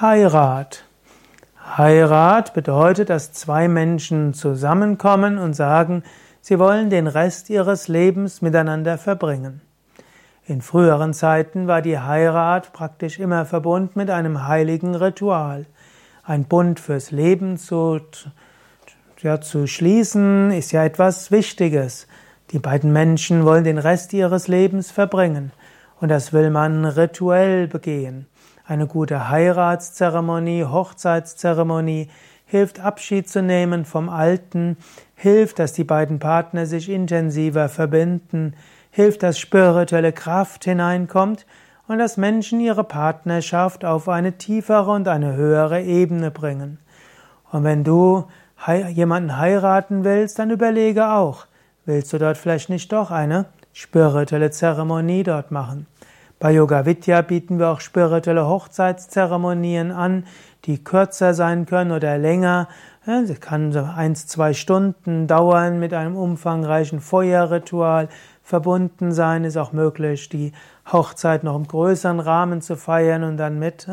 [0.00, 0.84] Heirat.
[1.76, 6.04] Heirat bedeutet, dass zwei Menschen zusammenkommen und sagen,
[6.40, 9.60] sie wollen den Rest ihres Lebens miteinander verbringen.
[10.46, 15.66] In früheren Zeiten war die Heirat praktisch immer verbunden mit einem heiligen Ritual.
[16.22, 18.00] Ein Bund fürs Leben zu,
[19.20, 22.06] ja, zu schließen ist ja etwas Wichtiges.
[22.52, 25.50] Die beiden Menschen wollen den Rest ihres Lebens verbringen
[26.00, 28.26] und das will man rituell begehen.
[28.68, 32.10] Eine gute Heiratszeremonie, Hochzeitszeremonie
[32.44, 34.76] hilft Abschied zu nehmen vom Alten,
[35.14, 38.52] hilft, dass die beiden Partner sich intensiver verbinden,
[38.90, 41.46] hilft, dass spirituelle Kraft hineinkommt
[41.86, 46.78] und dass Menschen ihre Partnerschaft auf eine tiefere und eine höhere Ebene bringen.
[47.50, 48.26] Und wenn du
[48.90, 51.46] jemanden heiraten willst, dann überlege auch,
[51.86, 55.86] willst du dort vielleicht nicht doch eine spirituelle Zeremonie dort machen?
[56.40, 60.24] Bei Yoga Vidya bieten wir auch spirituelle Hochzeitszeremonien an,
[60.66, 62.68] die kürzer sein können oder länger.
[63.24, 68.08] Sie kann so eins, zwei Stunden dauern mit einem umfangreichen Feuerritual
[68.44, 69.42] verbunden sein.
[69.42, 70.52] Ist auch möglich, die
[70.92, 73.88] Hochzeit noch im größeren Rahmen zu feiern und dann mit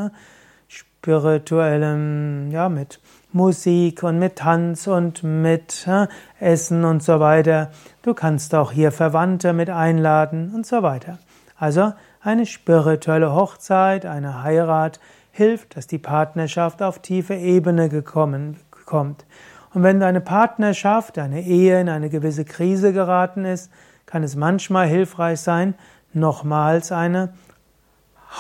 [0.68, 3.00] spirituellem, ja, mit
[3.32, 5.88] Musik und mit Tanz und mit
[6.40, 7.72] Essen und so weiter.
[8.04, 11.18] Du kannst auch hier Verwandte mit einladen und so weiter.
[11.58, 11.94] Also
[12.26, 15.00] eine spirituelle Hochzeit, eine Heirat
[15.32, 19.26] hilft, dass die Partnerschaft auf tiefe Ebene gekommen kommt.
[19.74, 23.72] Und wenn deine Partnerschaft, deine Ehe in eine gewisse Krise geraten ist,
[24.06, 25.76] kann es manchmal hilfreich sein,
[26.14, 27.34] nochmals eine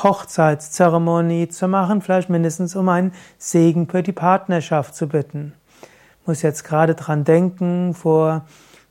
[0.01, 5.53] Hochzeitszeremonie zu machen, vielleicht mindestens um einen Segen für die Partnerschaft zu bitten.
[6.21, 8.45] Ich muss jetzt gerade dran denken, vor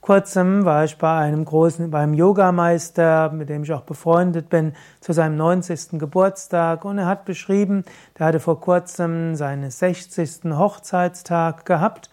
[0.04, 5.14] kurzem war ich bei einem großen, beim Yogameister, mit dem ich auch befreundet bin, zu
[5.14, 5.98] seinem 90.
[5.98, 7.86] Geburtstag und er hat beschrieben,
[8.18, 10.44] der hatte vor kurzem seinen 60.
[10.58, 12.10] Hochzeitstag gehabt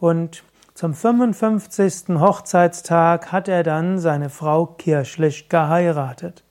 [0.00, 2.18] und zum 55.
[2.18, 6.45] Hochzeitstag hat er dann seine Frau kirchlich geheiratet.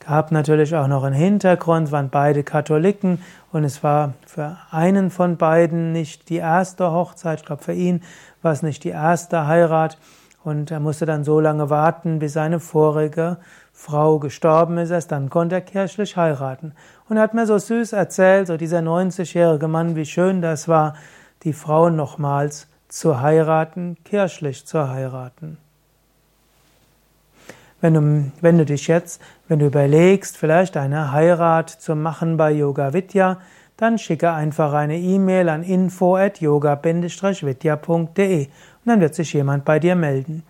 [0.00, 3.22] Gab natürlich auch noch einen Hintergrund, waren beide Katholiken
[3.52, 8.02] und es war für einen von beiden nicht die erste Hochzeit, ich glaube für ihn
[8.42, 9.98] war es nicht die erste Heirat
[10.42, 13.36] und er musste dann so lange warten, bis seine vorige
[13.72, 16.72] Frau gestorben ist, erst dann konnte er kirchlich heiraten.
[17.08, 20.94] Und er hat mir so süß erzählt, so dieser 90-jährige Mann, wie schön das war,
[21.42, 25.58] die Frau nochmals zu heiraten, kirchlich zu heiraten.
[27.80, 32.52] Wenn du, wenn du dich jetzt, wenn du überlegst, vielleicht eine Heirat zu machen bei
[32.52, 33.38] Yoga Vidya,
[33.80, 38.50] dann schicke einfach eine E-Mail an info at yoga-vidya.de und
[38.84, 40.42] dann wird sich jemand bei dir melden.